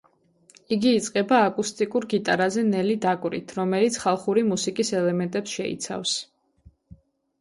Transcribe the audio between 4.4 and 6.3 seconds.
მუსიკის ელემენტებს შეიცავს.